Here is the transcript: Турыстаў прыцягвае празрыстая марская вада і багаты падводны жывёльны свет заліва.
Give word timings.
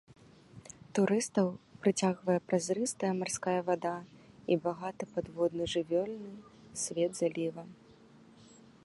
Турыстаў 0.99 1.47
прыцягвае 1.83 2.37
празрыстая 2.53 3.11
марская 3.19 3.55
вада 3.67 3.93
і 4.55 4.57
багаты 4.65 5.03
падводны 5.13 5.63
жывёльны 5.75 6.33
свет 6.87 7.11
заліва. 7.23 7.63